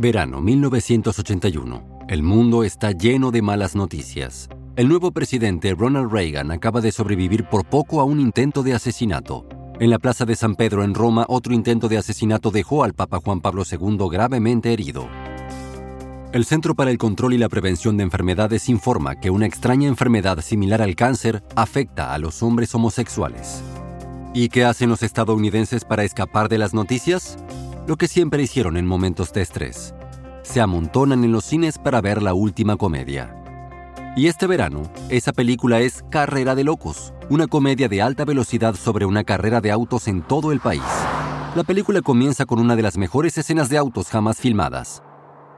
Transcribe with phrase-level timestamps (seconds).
[0.00, 2.06] Verano 1981.
[2.08, 4.48] El mundo está lleno de malas noticias.
[4.74, 9.46] El nuevo presidente Ronald Reagan acaba de sobrevivir por poco a un intento de asesinato.
[9.78, 13.18] En la Plaza de San Pedro en Roma, otro intento de asesinato dejó al Papa
[13.22, 15.06] Juan Pablo II gravemente herido.
[16.32, 20.40] El Centro para el Control y la Prevención de Enfermedades informa que una extraña enfermedad
[20.40, 23.62] similar al cáncer afecta a los hombres homosexuales.
[24.32, 27.36] ¿Y qué hacen los estadounidenses para escapar de las noticias?
[27.90, 29.96] Lo que siempre hicieron en momentos de estrés.
[30.44, 33.34] Se amontonan en los cines para ver la última comedia.
[34.16, 39.06] Y este verano, esa película es Carrera de Locos, una comedia de alta velocidad sobre
[39.06, 40.84] una carrera de autos en todo el país.
[41.56, 45.02] La película comienza con una de las mejores escenas de autos jamás filmadas.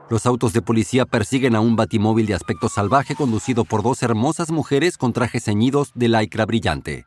[0.09, 4.49] Los autos de policía persiguen a un batimóvil de aspecto salvaje conducido por dos hermosas
[4.49, 7.05] mujeres con trajes ceñidos de lycra brillante.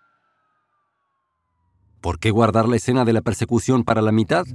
[2.01, 4.47] ¿Por qué guardar la escena de la persecución para la mitad?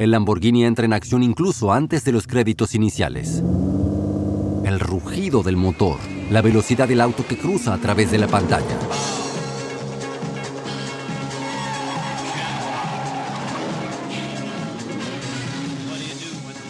[0.00, 3.42] El Lamborghini entra en acción incluso antes de los créditos iniciales.
[4.64, 5.98] El rugido del motor,
[6.30, 8.78] la velocidad del auto que cruza a través de la pantalla.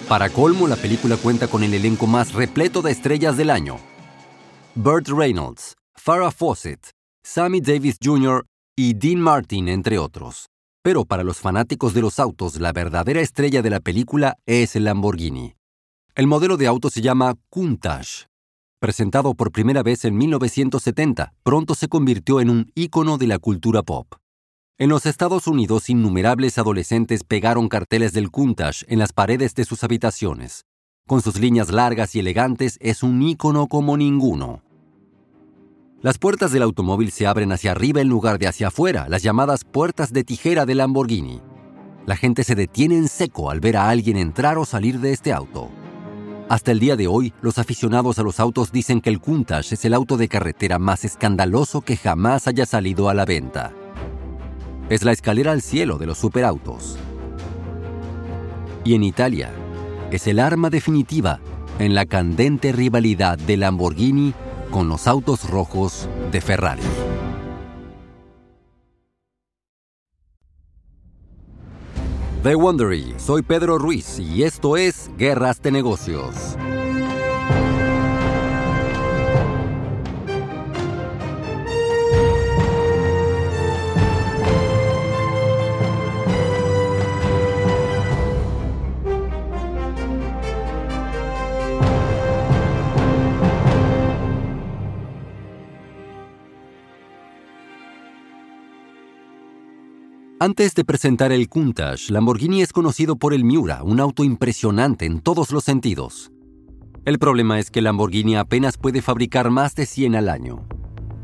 [0.09, 3.77] Para colmo, la película cuenta con el elenco más repleto de estrellas del año.
[4.75, 6.91] Burt Reynolds, Farrah Fawcett,
[7.23, 8.45] Sammy Davis Jr.
[8.77, 10.51] y Dean Martin, entre otros.
[10.83, 14.85] Pero para los fanáticos de los autos, la verdadera estrella de la película es el
[14.85, 15.55] Lamborghini.
[16.15, 18.27] El modelo de auto se llama Countach.
[18.81, 23.83] Presentado por primera vez en 1970, pronto se convirtió en un ícono de la cultura
[23.83, 24.15] pop.
[24.79, 29.85] En los Estados Unidos, innumerables adolescentes pegaron carteles del Countach en las paredes de sus
[29.85, 30.65] habitaciones.
[31.07, 34.63] Con sus líneas largas y elegantes, es un ícono como ninguno.
[36.03, 39.65] Las puertas del automóvil se abren hacia arriba en lugar de hacia afuera, las llamadas
[39.65, 41.43] puertas de tijera del Lamborghini.
[42.07, 45.31] La gente se detiene en seco al ver a alguien entrar o salir de este
[45.31, 45.69] auto.
[46.49, 49.85] Hasta el día de hoy, los aficionados a los autos dicen que el Countach es
[49.85, 53.75] el auto de carretera más escandaloso que jamás haya salido a la venta.
[54.89, 56.97] Es la escalera al cielo de los superautos.
[58.85, 59.51] Y en Italia,
[60.11, 61.41] es el arma definitiva
[61.79, 64.33] en la candente rivalidad de Lamborghini
[64.71, 66.83] con los autos rojos de Ferrari.
[72.43, 76.57] The Wondery, soy Pedro Ruiz y esto es Guerras de Negocios.
[100.43, 105.21] Antes de presentar el Countach, Lamborghini es conocido por el Miura, un auto impresionante en
[105.21, 106.33] todos los sentidos.
[107.05, 110.67] El problema es que Lamborghini apenas puede fabricar más de 100 al año.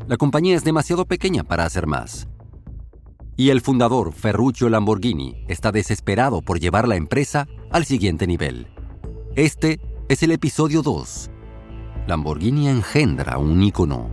[0.05, 2.27] La compañía es demasiado pequeña para hacer más.
[3.35, 8.67] Y el fundador, Ferruccio Lamborghini, está desesperado por llevar la empresa al siguiente nivel.
[9.35, 9.79] Este
[10.09, 11.31] es el episodio 2.
[12.05, 14.11] Lamborghini engendra un ícono.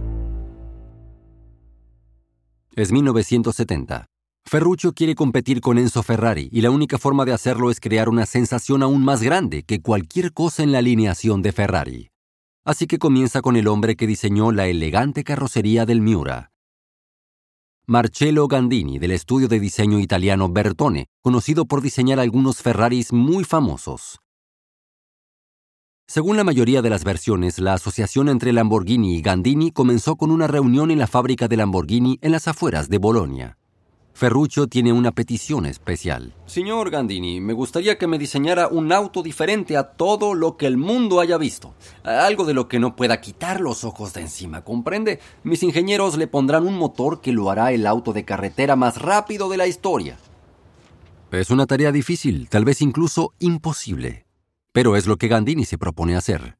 [2.74, 4.06] Es 1970.
[4.46, 8.26] Ferruccio quiere competir con Enzo Ferrari y la única forma de hacerlo es crear una
[8.26, 12.10] sensación aún más grande que cualquier cosa en la alineación de Ferrari.
[12.64, 16.52] Así que comienza con el hombre que diseñó la elegante carrocería del Miura.
[17.86, 24.20] Marcello Gandini, del estudio de diseño italiano Bertone, conocido por diseñar algunos Ferraris muy famosos.
[26.06, 30.46] Según la mayoría de las versiones, la asociación entre Lamborghini y Gandini comenzó con una
[30.46, 33.58] reunión en la fábrica de Lamborghini en las afueras de Bolonia.
[34.14, 36.34] Ferruccio tiene una petición especial.
[36.46, 40.76] Señor Gandini, me gustaría que me diseñara un auto diferente a todo lo que el
[40.76, 41.74] mundo haya visto.
[42.04, 45.18] Algo de lo que no pueda quitar los ojos de encima, ¿comprende?
[45.42, 49.48] Mis ingenieros le pondrán un motor que lo hará el auto de carretera más rápido
[49.48, 50.16] de la historia.
[51.32, 54.26] Es una tarea difícil, tal vez incluso imposible.
[54.72, 56.56] Pero es lo que Gandini se propone hacer.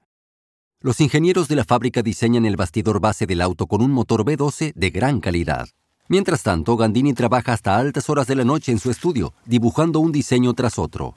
[0.81, 4.73] Los ingenieros de la fábrica diseñan el bastidor base del auto con un motor B12
[4.75, 5.69] de gran calidad.
[6.09, 10.13] Mientras tanto, Gandini trabaja hasta altas horas de la noche en su estudio, dibujando un
[10.13, 11.15] diseño tras otro.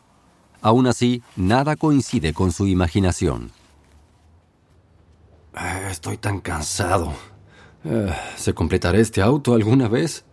[0.62, 3.52] Aún así, nada coincide con su imaginación.
[5.54, 7.14] Ah, estoy tan cansado.
[7.84, 10.24] Ah, ¿Se completará este auto alguna vez?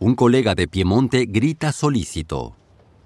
[0.00, 2.54] Un colega de Piemonte grita solícito.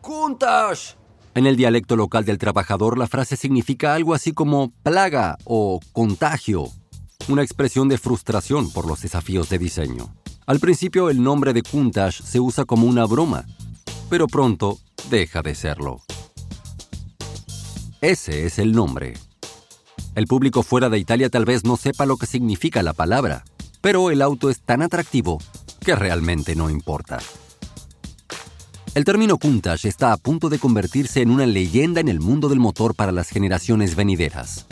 [0.00, 0.96] ¡Juntas!
[1.34, 6.64] En el dialecto local del trabajador, la frase significa algo así como plaga o contagio,
[7.28, 10.12] una expresión de frustración por los desafíos de diseño.
[10.50, 13.46] Al principio el nombre de Countach se usa como una broma,
[14.08, 16.02] pero pronto deja de serlo.
[18.00, 19.14] Ese es el nombre.
[20.16, 23.44] El público fuera de Italia tal vez no sepa lo que significa la palabra,
[23.80, 25.38] pero el auto es tan atractivo
[25.78, 27.20] que realmente no importa.
[28.96, 32.58] El término Countach está a punto de convertirse en una leyenda en el mundo del
[32.58, 34.66] motor para las generaciones venideras.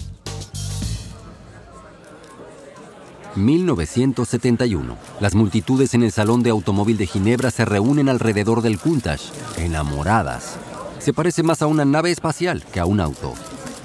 [3.39, 4.97] 1971.
[5.21, 9.23] Las multitudes en el Salón de Automóvil de Ginebra se reúnen alrededor del Countach,
[9.57, 10.57] enamoradas.
[10.99, 13.35] Se parece más a una nave espacial que a un auto.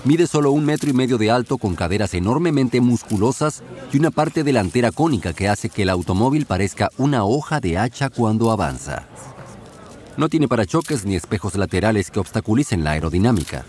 [0.06, 3.64] Mide solo un metro y medio de alto con caderas enormemente musculosas
[3.94, 8.10] y una parte delantera cónica que hace que el automóvil parezca una hoja de hacha
[8.10, 9.08] cuando avanza.
[10.18, 13.64] No tiene parachoques ni espejos laterales que obstaculicen la aerodinámica.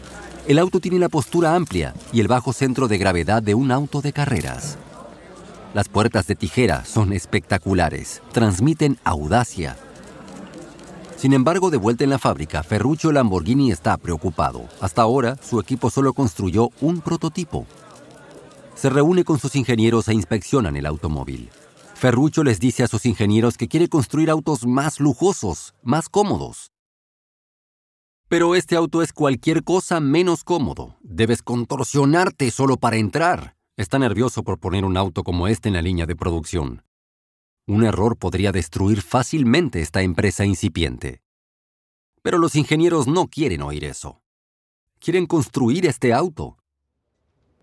[0.49, 4.03] El auto tiene la postura amplia y el bajo centro de gravedad de un auto
[4.03, 4.77] de carreras.
[5.75, 9.77] Las puertas de tijera son espectaculares, transmiten audacia.
[11.17, 14.69] Sin embargo, de vuelta en la fábrica, Ferruccio Lamborghini está preocupado.
[14.81, 17.67] Hasta ahora, su equipo solo construyó un prototipo.
[18.77, 21.51] Se reúne con sus ingenieros e inspeccionan el automóvil.
[21.95, 26.71] Ferruccio les dice a sus ingenieros que quiere construir autos más lujosos, más cómodos.
[28.29, 30.99] Pero este auto es cualquier cosa menos cómodo.
[31.03, 33.57] Debes contorsionarte solo para entrar.
[33.77, 36.85] Está nervioso por poner un auto como este en la línea de producción.
[37.67, 41.23] Un error podría destruir fácilmente esta empresa incipiente.
[42.23, 44.23] Pero los ingenieros no quieren oír eso.
[45.01, 46.57] Quieren construir este auto.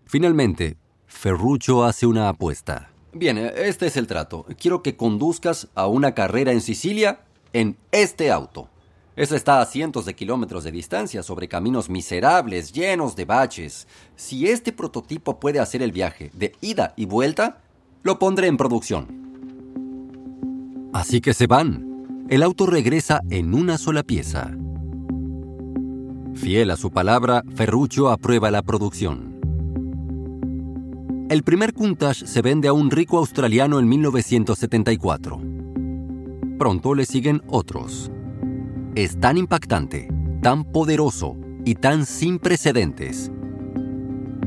[0.04, 0.76] Finalmente,
[1.06, 2.90] Ferruccio hace una apuesta.
[3.14, 4.44] Bien, este es el trato.
[4.60, 7.24] Quiero que conduzcas a una carrera en Sicilia
[7.54, 8.68] en este auto.
[9.14, 13.86] Ese está a cientos de kilómetros de distancia sobre caminos miserables, llenos de baches.
[14.16, 17.60] Si este prototipo puede hacer el viaje de ida y vuelta,
[18.02, 19.20] lo pondré en producción.
[20.94, 22.24] Así que se van.
[22.30, 24.50] El auto regresa en una sola pieza.
[26.34, 29.38] Fiel a su palabra, Ferruccio aprueba la producción.
[31.28, 35.38] El primer Countach se vende a un rico australiano en 1974.
[36.58, 38.10] Pronto le siguen otros
[38.94, 40.08] es tan impactante,
[40.42, 43.30] tan poderoso y tan sin precedentes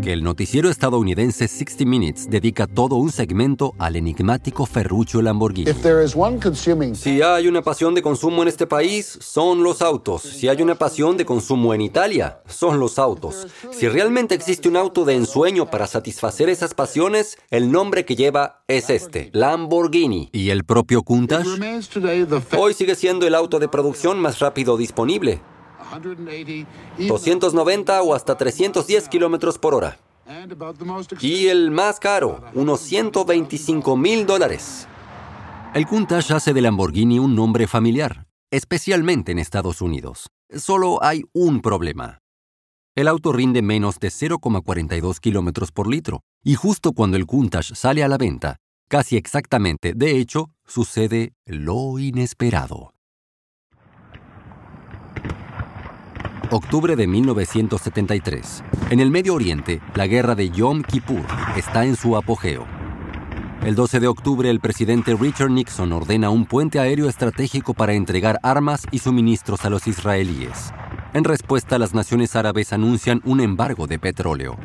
[0.06, 5.72] que el noticiero estadounidense 60 Minutes dedica todo un segmento al enigmático Ferruccio Lamborghini.
[6.94, 10.22] Si hay una pasión de consumo en este país, son los autos.
[10.22, 13.48] Si hay una pasión de consumo en Italia, son los autos.
[13.72, 18.62] Si realmente existe un auto de ensueño para satisfacer esas pasiones, el nombre que lleva
[18.68, 20.30] es este, Lamborghini.
[20.32, 21.48] ¿Y el propio Countach?
[22.56, 25.42] Hoy sigue siendo el auto de producción más rápido disponible.
[26.98, 29.98] 290 o hasta 310 kilómetros por hora.
[31.22, 34.88] Y el más caro, unos 125 mil dólares.
[35.74, 40.28] El Countach hace de Lamborghini un nombre familiar, especialmente en Estados Unidos.
[40.56, 42.20] Solo hay un problema.
[42.96, 48.04] El auto rinde menos de 0,42 kilómetros por litro, y justo cuando el Countach sale
[48.04, 48.56] a la venta,
[48.88, 52.95] casi exactamente, de hecho, sucede lo inesperado.
[56.52, 58.64] Octubre de 1973.
[58.92, 61.26] En el Medio Oriente, la guerra de Yom Kippur
[61.58, 62.66] está en su apogeo.
[63.64, 68.40] El 12 de octubre, el presidente Richard Nixon ordena un puente aéreo estratégico para entregar
[68.44, 70.72] armas y suministros a los israelíes.
[71.14, 74.56] En respuesta, las naciones árabes anuncian un embargo de petróleo.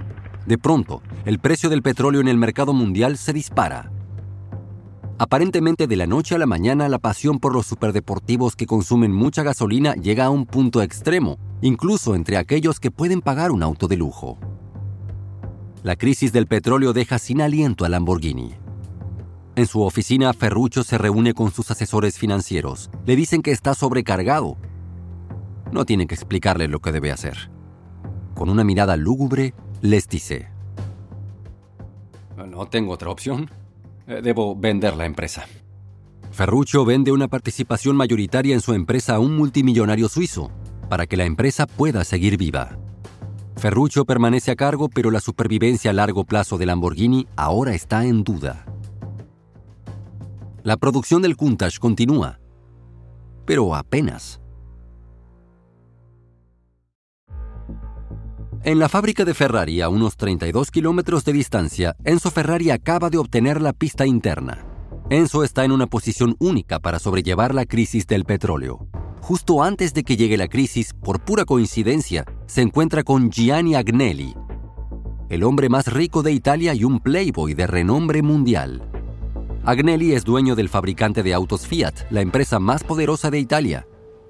[0.45, 3.91] De pronto, el precio del petróleo en el mercado mundial se dispara.
[5.19, 9.43] Aparentemente de la noche a la mañana la pasión por los superdeportivos que consumen mucha
[9.43, 13.97] gasolina llega a un punto extremo, incluso entre aquellos que pueden pagar un auto de
[13.97, 14.39] lujo.
[15.83, 18.55] La crisis del petróleo deja sin aliento a Lamborghini.
[19.57, 22.91] En su oficina, Ferruccio se reúne con sus asesores financieros.
[23.05, 24.57] Le dicen que está sobrecargado.
[25.73, 27.51] No tienen que explicarle lo que debe hacer.
[28.35, 30.49] Con una mirada lúgubre, les dice,
[32.37, 33.51] No tengo otra opción.
[34.07, 35.45] Eh, debo vender la empresa.
[36.31, 40.51] Ferruccio vende una participación mayoritaria en su empresa a un multimillonario suizo
[40.91, 42.77] para que la empresa pueda seguir viva.
[43.57, 48.25] Ferruccio permanece a cargo, pero la supervivencia a largo plazo de Lamborghini ahora está en
[48.25, 48.67] duda.
[50.65, 52.41] La producción del Countach continúa,
[53.47, 54.41] pero apenas.
[58.65, 63.19] En la fábrica de Ferrari, a unos 32 kilómetros de distancia, Enzo Ferrari acaba de
[63.19, 64.67] obtener la pista interna.
[65.09, 68.89] Enzo está en una posición única para sobrellevar la crisis del petróleo.
[69.21, 74.35] Justo antes de que llegue la crisis, por pura coincidencia, se encuentra con Gianni Agnelli,
[75.29, 78.83] el hombre más rico de Italia y un playboy de renombre mundial.
[79.65, 83.87] Agnelli es dueño del fabricante de autos Fiat, la empresa más poderosa de Italia,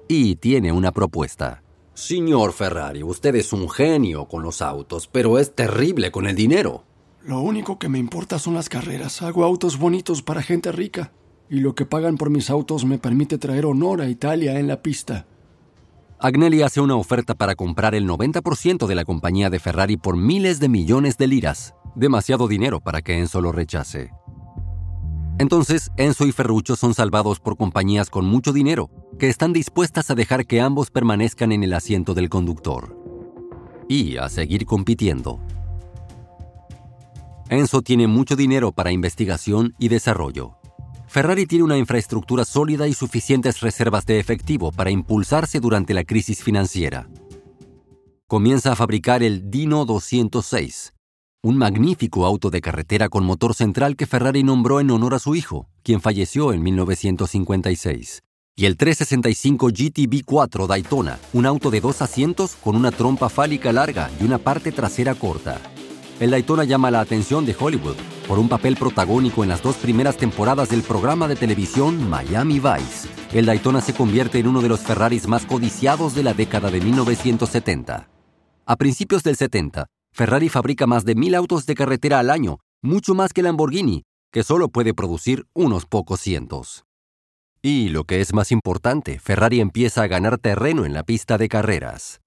[0.07, 1.63] y tiene una propuesta.
[1.93, 6.83] Señor Ferrari, usted es un genio con los autos, pero es terrible con el dinero.
[7.23, 9.21] Lo único que me importa son las carreras.
[9.21, 11.11] Hago autos bonitos para gente rica.
[11.51, 14.81] Y lo que pagan por mis autos me permite traer honor a Italia en la
[14.81, 15.25] pista.
[16.17, 20.61] Agnelli hace una oferta para comprar el 90% de la compañía de Ferrari por miles
[20.61, 21.75] de millones de liras.
[21.93, 24.11] Demasiado dinero para que Enzo lo rechace.
[25.39, 28.89] Entonces, Enzo y Ferruccio son salvados por compañías con mucho dinero,
[29.19, 32.97] que están dispuestas a dejar que ambos permanezcan en el asiento del conductor.
[33.89, 35.41] Y a seguir compitiendo.
[37.49, 40.60] Enzo tiene mucho dinero para investigación y desarrollo.
[41.11, 46.41] Ferrari tiene una infraestructura sólida y suficientes reservas de efectivo para impulsarse durante la crisis
[46.41, 47.09] financiera.
[48.27, 50.93] Comienza a fabricar el Dino 206,
[51.43, 55.35] un magnífico auto de carretera con motor central que Ferrari nombró en honor a su
[55.35, 58.23] hijo, quien falleció en 1956,
[58.55, 64.09] y el 365 GTB4 Daytona, un auto de dos asientos con una trompa fálica larga
[64.21, 65.59] y una parte trasera corta.
[66.21, 67.97] El Daytona llama la atención de Hollywood
[68.31, 73.09] por un papel protagónico en las dos primeras temporadas del programa de televisión Miami Vice.
[73.33, 76.79] El Daytona se convierte en uno de los Ferraris más codiciados de la década de
[76.79, 78.07] 1970.
[78.65, 83.15] A principios del 70, Ferrari fabrica más de mil autos de carretera al año, mucho
[83.15, 86.85] más que Lamborghini, que solo puede producir unos pocos cientos.
[87.61, 91.49] Y lo que es más importante, Ferrari empieza a ganar terreno en la pista de
[91.49, 92.21] carreras.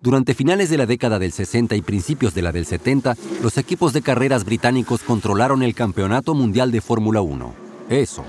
[0.00, 3.92] Durante finales de la década del 60 y principios de la del 70, los equipos
[3.92, 7.52] de carreras británicos controlaron el Campeonato Mundial de Fórmula 1.
[7.90, 8.24] Eso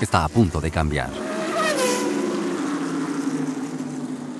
[0.00, 1.10] está a punto de cambiar.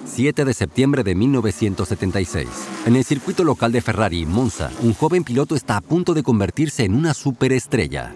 [0.06, 2.49] 7 de septiembre de 1976.
[2.87, 6.85] En el circuito local de Ferrari, Monza, un joven piloto está a punto de convertirse
[6.85, 8.14] en una superestrella.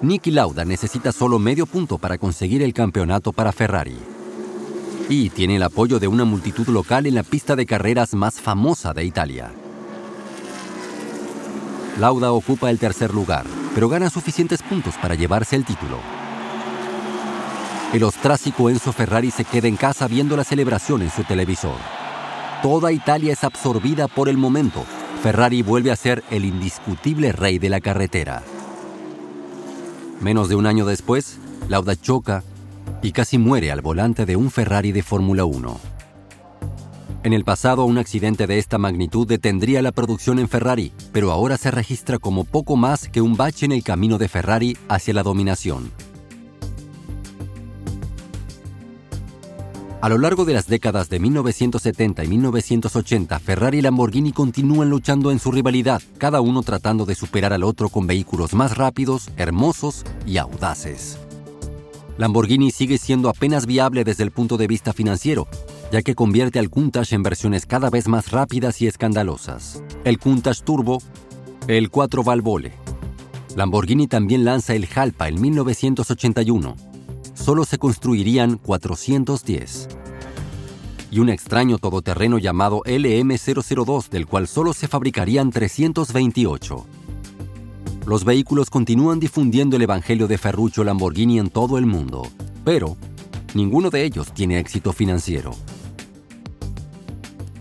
[0.00, 3.98] Niki Lauda necesita solo medio punto para conseguir el campeonato para Ferrari
[5.08, 8.92] y tiene el apoyo de una multitud local en la pista de carreras más famosa
[8.92, 9.50] de Italia.
[11.98, 13.44] Lauda ocupa el tercer lugar,
[13.74, 15.98] pero gana suficientes puntos para llevarse el título.
[17.92, 21.76] El ostrácico Enzo Ferrari se queda en casa viendo la celebración en su televisor.
[22.62, 24.84] Toda Italia es absorbida por el momento.
[25.22, 28.42] Ferrari vuelve a ser el indiscutible rey de la carretera.
[30.22, 32.42] Menos de un año después, Lauda choca
[33.02, 35.80] y casi muere al volante de un Ferrari de Fórmula 1.
[37.24, 41.56] En el pasado, un accidente de esta magnitud detendría la producción en Ferrari, pero ahora
[41.56, 45.22] se registra como poco más que un bache en el camino de Ferrari hacia la
[45.22, 45.90] dominación.
[50.00, 55.30] A lo largo de las décadas de 1970 y 1980, Ferrari y Lamborghini continúan luchando
[55.30, 60.04] en su rivalidad, cada uno tratando de superar al otro con vehículos más rápidos, hermosos
[60.26, 61.18] y audaces.
[62.18, 65.48] Lamborghini sigue siendo apenas viable desde el punto de vista financiero,
[65.90, 69.82] ya que convierte al Countach en versiones cada vez más rápidas y escandalosas.
[70.04, 71.00] El Countach Turbo,
[71.68, 72.72] el 4 Valvole.
[73.56, 76.76] Lamborghini también lanza el Jalpa en 1981.
[77.34, 79.88] Solo se construirían 410.
[81.10, 86.86] Y un extraño todoterreno llamado LM002, del cual solo se fabricarían 328.
[88.04, 92.26] Los vehículos continúan difundiendo el Evangelio de Ferruccio Lamborghini en todo el mundo,
[92.64, 92.96] pero
[93.54, 95.52] ninguno de ellos tiene éxito financiero.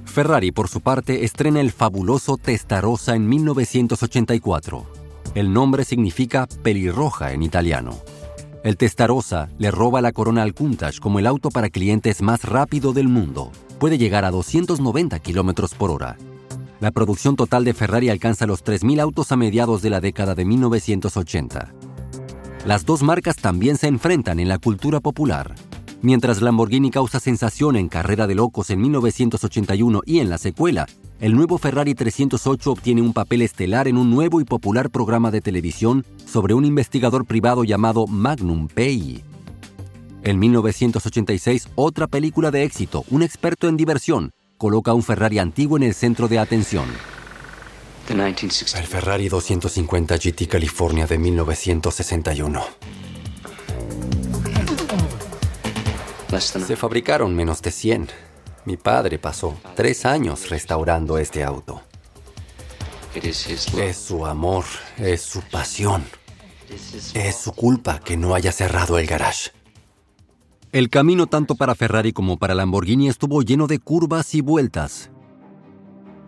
[0.03, 4.85] Ferrari, por su parte, estrena el fabuloso Testarossa en 1984.
[5.35, 7.99] El nombre significa pelirroja en italiano.
[8.63, 12.93] El Testarossa le roba la corona al Countach como el auto para clientes más rápido
[12.93, 13.51] del mundo.
[13.79, 16.17] Puede llegar a 290 km por hora
[16.81, 20.45] la producción total de Ferrari alcanza los 3.000 autos a mediados de la década de
[20.45, 21.73] 1980.
[22.65, 25.53] Las dos marcas también se enfrentan en la cultura popular.
[26.01, 30.87] Mientras Lamborghini causa sensación en Carrera de Locos en 1981 y en la secuela,
[31.19, 35.41] el nuevo Ferrari 308 obtiene un papel estelar en un nuevo y popular programa de
[35.41, 39.23] televisión sobre un investigador privado llamado Magnum PI.
[40.23, 45.81] En 1986, otra película de éxito, Un experto en diversión, coloca un Ferrari antiguo en
[45.81, 46.85] el centro de atención.
[48.07, 52.63] El Ferrari 250 GT California de 1961.
[56.39, 58.09] Se fabricaron menos de 100.
[58.65, 61.81] Mi padre pasó tres años restaurando este auto.
[63.15, 64.65] Es su amor,
[64.99, 66.05] es su pasión.
[67.15, 69.49] Es su culpa que no haya cerrado el garage.
[70.71, 75.11] El camino tanto para Ferrari como para Lamborghini estuvo lleno de curvas y vueltas.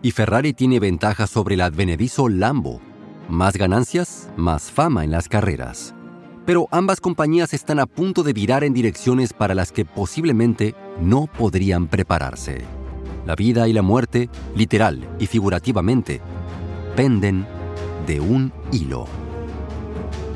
[0.02, 2.82] Y Ferrari tiene ventaja sobre el advenedizo Lambo.
[3.30, 5.94] Más ganancias, más fama en las carreras.
[6.44, 11.26] Pero ambas compañías están a punto de virar en direcciones para las que posiblemente no
[11.26, 12.64] podrían prepararse.
[13.24, 16.20] La vida y la muerte, literal y figurativamente,
[16.94, 17.46] penden
[18.06, 19.06] de un hilo.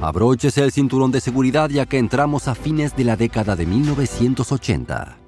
[0.01, 5.19] Abróchese el cinturón de seguridad ya que entramos a fines de la década de 1980.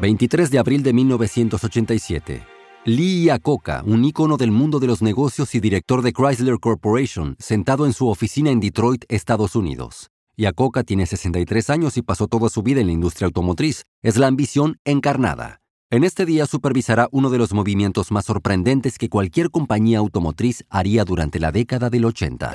[0.00, 2.46] 23 de abril de 1987.
[2.84, 7.86] Lee Iacocca, un ícono del mundo de los negocios y director de Chrysler Corporation, sentado
[7.86, 10.10] en su oficina en Detroit, Estados Unidos.
[10.38, 13.84] Iacocca tiene 63 años y pasó toda su vida en la industria automotriz.
[14.02, 15.62] Es la ambición encarnada.
[15.88, 21.04] En este día supervisará uno de los movimientos más sorprendentes que cualquier compañía automotriz haría
[21.04, 22.54] durante la década del 80.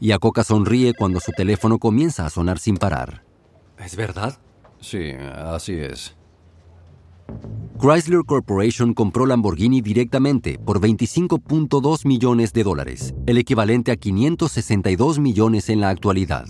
[0.00, 3.22] Iacocca sonríe cuando su teléfono comienza a sonar sin parar.
[3.78, 4.36] ¿Es verdad?
[4.80, 6.17] Sí, así es.
[7.80, 15.68] Chrysler Corporation compró Lamborghini directamente por 25.2 millones de dólares, el equivalente a 562 millones
[15.68, 16.46] en la actualidad.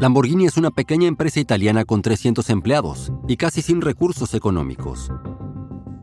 [0.00, 5.12] Lamborghini es una pequeña empresa italiana con 300 empleados y casi sin recursos económicos.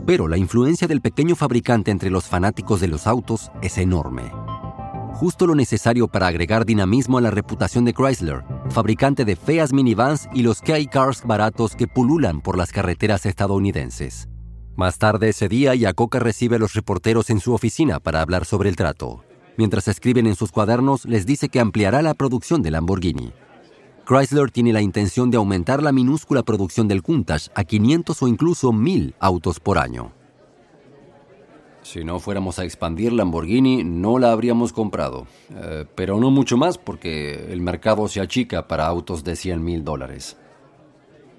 [0.06, 4.32] Pero la influencia del pequeño fabricante entre los fanáticos de los autos es enorme
[5.20, 10.30] justo lo necesario para agregar dinamismo a la reputación de Chrysler, fabricante de feas minivans
[10.34, 14.30] y los K-Cars baratos que pululan por las carreteras estadounidenses.
[14.76, 18.70] Más tarde ese día, Yacoca recibe a los reporteros en su oficina para hablar sobre
[18.70, 19.24] el trato.
[19.58, 23.34] Mientras escriben en sus cuadernos, les dice que ampliará la producción de Lamborghini.
[24.08, 28.72] Chrysler tiene la intención de aumentar la minúscula producción del Countach a 500 o incluso
[28.72, 30.14] 1000 autos por año.
[31.82, 35.28] Si no fuéramos a expandir Lamborghini, no la habríamos comprado.
[35.56, 39.84] Eh, pero no mucho más porque el mercado se achica para autos de 100 mil
[39.84, 40.38] dólares.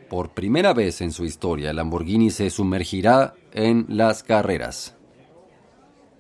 [0.09, 4.97] Por primera vez en su historia, Lamborghini se sumergirá en las carreras.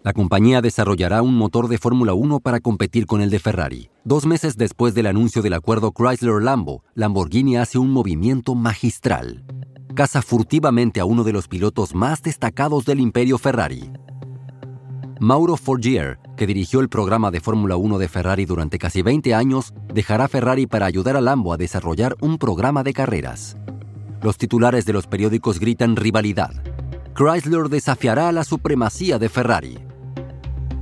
[0.02, 3.90] La compañía desarrollará un motor de Fórmula 1 para competir con el de Ferrari.
[4.04, 9.44] Dos meses después del anuncio del acuerdo Chrysler-Lambo, Lamborghini hace un movimiento magistral.
[9.94, 13.90] Caza furtivamente a uno de los pilotos más destacados del imperio Ferrari,
[15.22, 19.74] Mauro Forgier, que dirigió el programa de Fórmula 1 de Ferrari durante casi 20 años,
[19.92, 23.58] dejará Ferrari para ayudar a Lambo a desarrollar un programa de carreras.
[24.22, 26.52] Los titulares de los periódicos gritan rivalidad.
[27.14, 29.78] Chrysler desafiará la supremacía de Ferrari.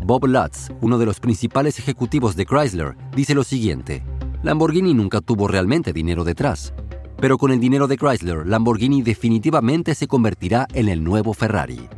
[0.04, 4.04] Bob Lutz, uno de los principales ejecutivos de Chrysler, dice lo siguiente.
[4.44, 6.72] Lamborghini nunca tuvo realmente dinero detrás.
[7.20, 11.88] Pero con el dinero de Chrysler, Lamborghini definitivamente se convertirá en el nuevo Ferrari.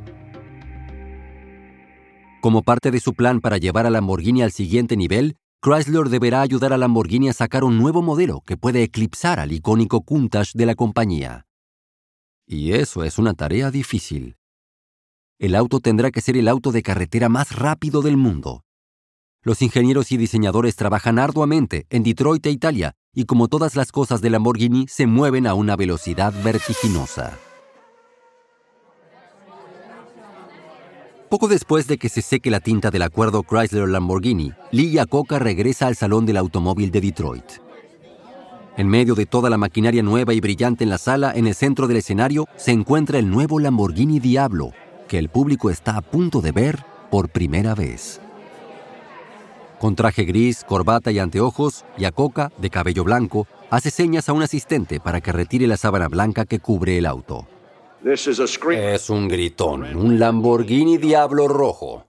[2.40, 6.72] Como parte de su plan para llevar a Lamborghini al siguiente nivel, Chrysler deberá ayudar
[6.72, 10.74] a Lamborghini a sacar un nuevo modelo que puede eclipsar al icónico Countach de la
[10.74, 11.46] compañía.
[12.46, 14.36] Y eso es una tarea difícil.
[15.38, 18.64] El auto tendrá que ser el auto de carretera más rápido del mundo.
[19.42, 24.22] Los ingenieros y diseñadores trabajan arduamente en Detroit e Italia y como todas las cosas
[24.22, 27.38] de Lamborghini se mueven a una velocidad vertiginosa.
[31.30, 35.94] Poco después de que se seque la tinta del acuerdo Chrysler-Lamborghini, Lee Iacocca regresa al
[35.94, 37.44] Salón del Automóvil de Detroit.
[38.76, 41.86] En medio de toda la maquinaria nueva y brillante en la sala, en el centro
[41.86, 44.72] del escenario, se encuentra el nuevo Lamborghini Diablo,
[45.06, 48.20] que el público está a punto de ver por primera vez.
[49.78, 54.98] Con traje gris, corbata y anteojos, Iacocca, de cabello blanco, hace señas a un asistente
[54.98, 57.46] para que retire la sábana blanca que cubre el auto.
[58.92, 62.06] Es un gritón, un Lamborghini Diablo Rojo.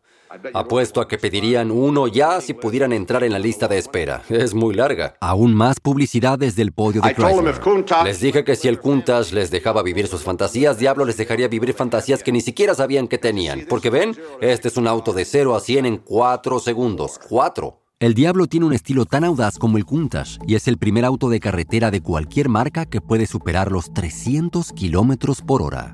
[0.53, 4.23] Apuesto a que pedirían uno ya si pudieran entrar en la lista de espera.
[4.29, 5.15] Es muy larga.
[5.19, 7.59] Aún más publicidad desde el podio de Chrysler.
[8.05, 11.73] Les dije que si el Countach les dejaba vivir sus fantasías, Diablo les dejaría vivir
[11.73, 13.65] fantasías que ni siquiera sabían que tenían.
[13.67, 17.19] Porque ven, este es un auto de 0 a 100 en 4 segundos.
[17.27, 17.80] 4.
[18.01, 21.29] El Diablo tiene un estilo tan audaz como el Countach y es el primer auto
[21.29, 25.93] de carretera de cualquier marca que puede superar los 300 kilómetros por hora.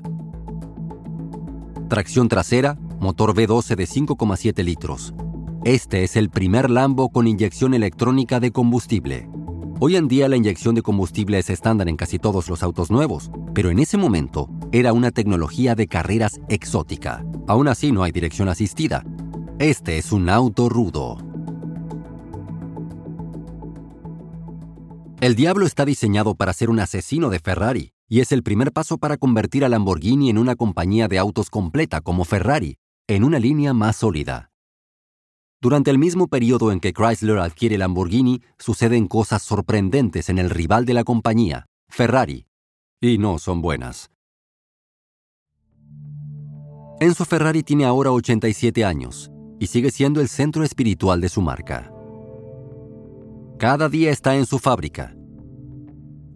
[1.90, 5.12] Tracción trasera, motor V12 de 5,7 litros.
[5.64, 9.28] Este es el primer Lambo con inyección electrónica de combustible.
[9.78, 13.30] Hoy en día la inyección de combustible es estándar en casi todos los autos nuevos,
[13.52, 17.22] pero en ese momento era una tecnología de carreras exótica.
[17.46, 19.04] Aún así no hay dirección asistida.
[19.58, 21.27] Este es un auto rudo.
[25.20, 28.98] El Diablo está diseñado para ser un asesino de Ferrari y es el primer paso
[28.98, 32.78] para convertir a Lamborghini en una compañía de autos completa como Ferrari,
[33.08, 34.52] en una línea más sólida.
[35.60, 40.84] Durante el mismo periodo en que Chrysler adquiere Lamborghini, suceden cosas sorprendentes en el rival
[40.84, 42.46] de la compañía, Ferrari.
[43.00, 44.12] Y no son buenas.
[47.00, 51.92] Enzo Ferrari tiene ahora 87 años y sigue siendo el centro espiritual de su marca.
[53.58, 55.16] Cada día está en su fábrica.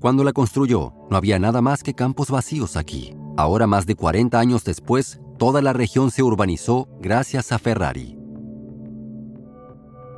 [0.01, 3.15] Cuando la construyó, no había nada más que campos vacíos aquí.
[3.37, 8.19] Ahora, más de 40 años después, toda la región se urbanizó gracias a Ferrari.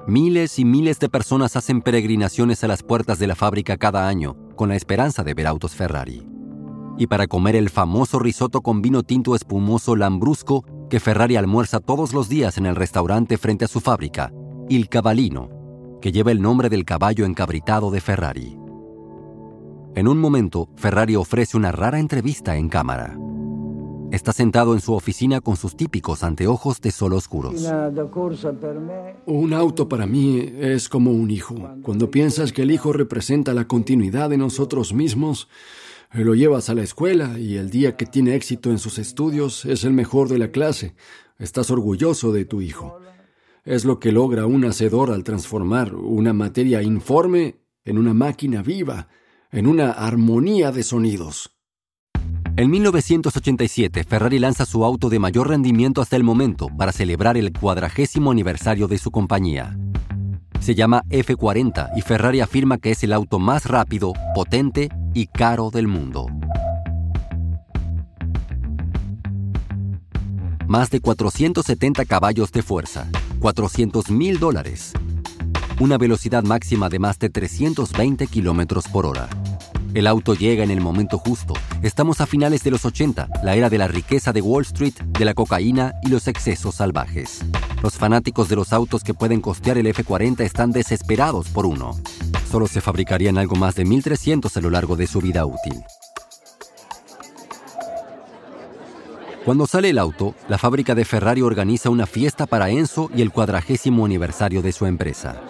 [0.07, 4.39] Miles y miles de personas hacen peregrinaciones a las puertas de la fábrica cada año
[4.57, 6.27] con la esperanza de ver autos Ferrari.
[6.97, 12.15] Y para comer el famoso risotto con vino tinto espumoso Lambrusco que Ferrari almuerza todos
[12.15, 14.33] los días en el restaurante frente a su fábrica,
[14.71, 15.54] Il Cavallino,
[16.05, 18.59] que lleva el nombre del caballo encabritado de Ferrari.
[19.95, 23.17] En un momento, Ferrari ofrece una rara entrevista en cámara.
[24.13, 27.55] Está sentado en su oficina con sus típicos anteojos de sol oscuros.
[29.25, 31.55] Un auto para mí es como un hijo.
[31.83, 35.49] Cuando piensas que el hijo representa la continuidad de nosotros mismos,
[36.13, 39.85] lo llevas a la escuela y el día que tiene éxito en sus estudios es
[39.85, 40.95] el mejor de la clase.
[41.39, 42.99] Estás orgulloso de tu hijo.
[43.65, 49.09] Es lo que logra un hacedor al transformar una materia informe en una máquina viva,
[49.51, 51.57] en una armonía de sonidos.
[52.57, 57.55] En 1987, Ferrari lanza su auto de mayor rendimiento hasta el momento para celebrar el
[57.55, 59.79] cuadragésimo aniversario de su compañía.
[60.61, 65.71] Se llama F40 y Ferrari afirma que es el auto más rápido, potente y caro
[65.71, 66.27] del mundo.
[70.67, 73.11] Más de 470 caballos de fuerza,
[73.45, 74.95] 400 mil dólares.
[75.79, 79.29] Una velocidad máxima de más de 320 kilómetros por hora.
[79.93, 81.53] El auto llega en el momento justo.
[81.83, 85.27] Estamos a finales de los 80, la era de la riqueza de Wall Street, de
[85.27, 87.45] la cocaína y los excesos salvajes.
[87.83, 91.99] Los fanáticos de los autos que pueden costear el F40 están desesperados por uno.
[92.51, 95.85] Solo se fabricarían algo más de 1.300 a lo largo de su vida útil.
[99.45, 103.31] Cuando sale el auto, la fábrica de Ferrari organiza una fiesta para Enzo y el
[103.31, 105.43] cuadragésimo aniversario de su empresa.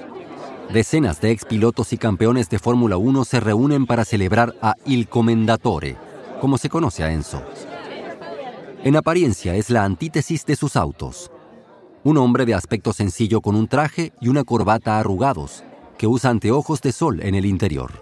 [0.72, 5.96] Decenas de expilotos y campeones de Fórmula 1 se reúnen para celebrar a Il Commendatore,
[6.40, 7.40] como se conoce a Enzo.
[8.82, 11.30] En apariencia es la antítesis de sus autos.
[12.02, 15.62] Un hombre de aspecto sencillo con un traje y una corbata arrugados,
[15.98, 17.92] que usa anteojos de sol en el interior.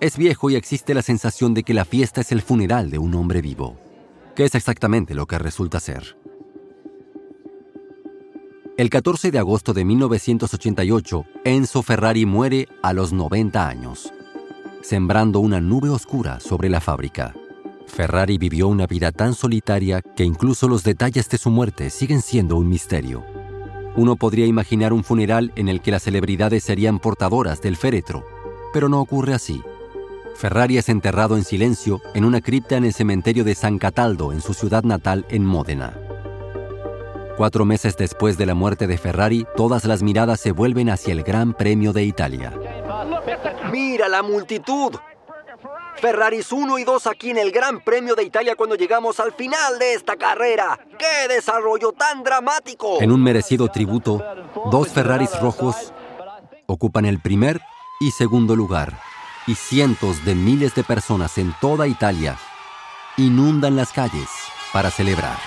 [0.00, 3.14] Es viejo y existe la sensación de que la fiesta es el funeral de un
[3.14, 3.85] hombre vivo
[4.36, 6.16] que es exactamente lo que resulta ser.
[8.76, 14.12] El 14 de agosto de 1988, Enzo Ferrari muere a los 90 años,
[14.82, 17.34] sembrando una nube oscura sobre la fábrica.
[17.86, 22.56] Ferrari vivió una vida tan solitaria que incluso los detalles de su muerte siguen siendo
[22.56, 23.24] un misterio.
[23.96, 28.26] Uno podría imaginar un funeral en el que las celebridades serían portadoras del féretro,
[28.74, 29.62] pero no ocurre así.
[30.36, 34.42] Ferrari es enterrado en silencio en una cripta en el cementerio de San Cataldo, en
[34.42, 35.98] su ciudad natal, en Módena.
[37.38, 41.22] Cuatro meses después de la muerte de Ferrari, todas las miradas se vuelven hacia el
[41.22, 42.52] Gran Premio de Italia.
[43.72, 44.94] ¡Mira la multitud!
[45.96, 49.78] Ferraris 1 y 2 aquí en el Gran Premio de Italia cuando llegamos al final
[49.78, 50.78] de esta carrera.
[50.98, 53.00] ¡Qué desarrollo tan dramático!
[53.00, 54.22] En un merecido tributo,
[54.70, 55.94] dos Ferraris rojos
[56.66, 57.62] ocupan el primer
[58.00, 58.98] y segundo lugar
[59.46, 62.38] y cientos de miles de personas en toda Italia
[63.16, 64.28] inundan las calles
[64.72, 65.38] para celebrar.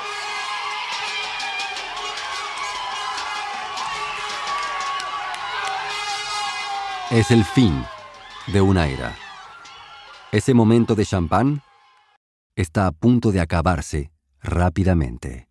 [7.11, 7.83] Es el fin
[8.47, 9.15] de una era.
[10.31, 11.63] Ese momento de champán
[12.55, 15.47] está a punto de acabarse rápidamente.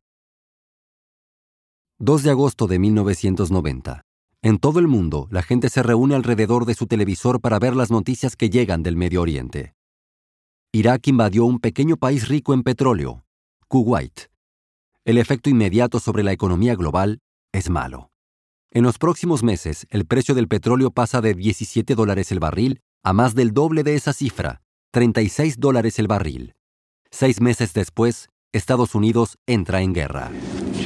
[1.98, 4.07] 2 de agosto de 1990.
[4.42, 7.90] En todo el mundo, la gente se reúne alrededor de su televisor para ver las
[7.90, 9.74] noticias que llegan del Medio Oriente.
[10.72, 13.24] Irak invadió un pequeño país rico en petróleo,
[13.66, 14.30] Kuwait.
[15.04, 17.20] El efecto inmediato sobre la economía global
[17.52, 18.12] es malo.
[18.70, 23.12] En los próximos meses, el precio del petróleo pasa de 17 dólares el barril a
[23.12, 26.54] más del doble de esa cifra, 36 dólares el barril.
[27.10, 30.30] Seis meses después, Estados Unidos entra en guerra.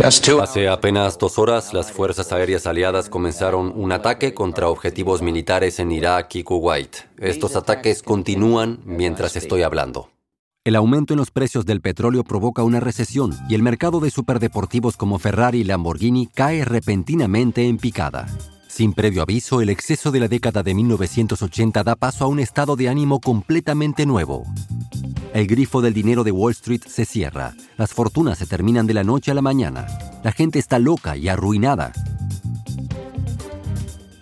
[0.00, 5.92] Hace apenas dos horas, las fuerzas aéreas aliadas comenzaron un ataque contra objetivos militares en
[5.92, 6.96] Irak y Kuwait.
[7.18, 10.10] Estos ataques continúan mientras estoy hablando.
[10.64, 14.96] El aumento en los precios del petróleo provoca una recesión y el mercado de superdeportivos
[14.96, 18.26] como Ferrari y Lamborghini cae repentinamente en picada.
[18.68, 22.74] Sin previo aviso, el exceso de la década de 1980 da paso a un estado
[22.76, 24.44] de ánimo completamente nuevo.
[25.34, 27.54] El grifo del dinero de Wall Street se cierra.
[27.78, 29.86] Las fortunas se terminan de la noche a la mañana.
[30.22, 31.92] La gente está loca y arruinada.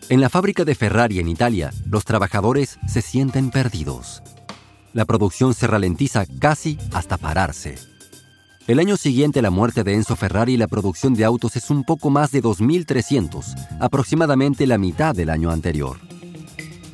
[0.09, 4.23] En la fábrica de Ferrari en Italia, los trabajadores se sienten perdidos.
[4.93, 7.77] La producción se ralentiza casi hasta pararse.
[8.69, 12.11] El año siguiente la muerte de Enzo Ferrari, la producción de autos es un poco
[12.11, 16.10] más de 2.300, aproximadamente la mitad del año anterior.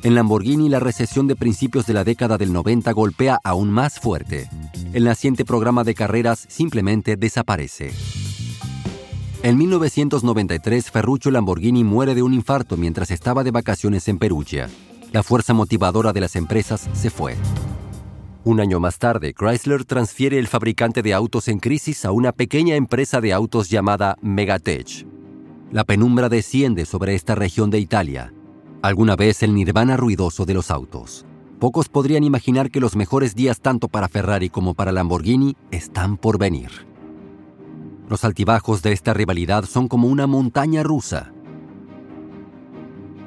[0.03, 4.49] En Lamborghini, la recesión de principios de la década del 90 golpea aún más fuerte.
[4.93, 7.91] El naciente programa de carreras simplemente desaparece.
[9.43, 14.69] En 1993, Ferruccio Lamborghini muere de un infarto mientras estaba de vacaciones en Perugia.
[15.13, 17.35] La fuerza motivadora de las empresas se fue.
[18.43, 22.75] Un año más tarde, Chrysler transfiere el fabricante de autos en crisis a una pequeña
[22.75, 25.05] empresa de autos llamada Megatech.
[25.71, 28.33] La penumbra desciende sobre esta región de Italia,
[28.81, 31.25] alguna vez el nirvana ruidoso de los autos.
[31.59, 36.37] Pocos podrían imaginar que los mejores días tanto para Ferrari como para Lamborghini están por
[36.37, 36.69] venir.
[38.09, 41.33] Los altibajos de esta rivalidad son como una montaña rusa.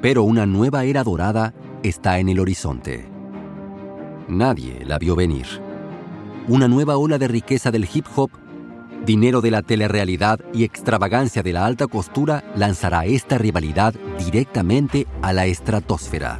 [0.01, 3.07] Pero una nueva era dorada está en el horizonte.
[4.27, 5.45] Nadie la vio venir.
[6.47, 8.31] Una nueva ola de riqueza del hip hop,
[9.05, 15.33] dinero de la telerrealidad y extravagancia de la alta costura lanzará esta rivalidad directamente a
[15.33, 16.39] la estratosfera.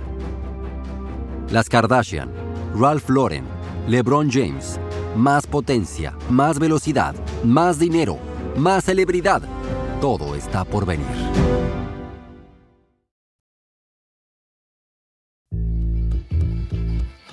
[1.50, 2.30] Las Kardashian,
[2.76, 3.43] Ralph Lauren,
[3.88, 4.80] LeBron James,
[5.15, 8.17] más potencia, más velocidad, más dinero,
[8.56, 9.41] más celebridad.
[10.00, 11.06] Todo está por venir.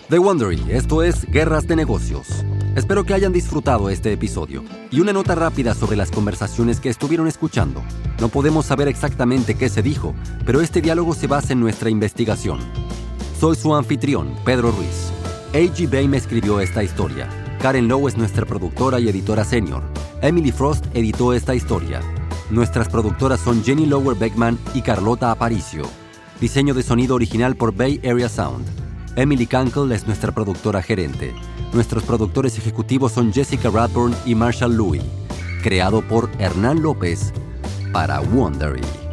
[0.08, 2.44] The Wondery, esto es Guerras de Negocios.
[2.78, 4.62] Espero que hayan disfrutado este episodio.
[4.92, 7.82] Y una nota rápida sobre las conversaciones que estuvieron escuchando.
[8.20, 10.14] No podemos saber exactamente qué se dijo,
[10.46, 12.60] pero este diálogo se basa en nuestra investigación.
[13.36, 15.10] Soy su anfitrión, Pedro Ruiz.
[15.54, 15.90] A.G.
[15.90, 17.28] Bay me escribió esta historia.
[17.60, 19.82] Karen Lowe es nuestra productora y editora senior.
[20.22, 22.00] Emily Frost editó esta historia.
[22.48, 25.82] Nuestras productoras son Jenny Lower Beckman y Carlota Aparicio.
[26.40, 28.64] Diseño de sonido original por Bay Area Sound.
[29.16, 31.34] Emily Cankle es nuestra productora gerente.
[31.72, 35.02] Nuestros productores ejecutivos son Jessica Radburn y Marshall Louis.
[35.62, 37.32] Creado por Hernán López
[37.92, 39.07] para Wondery.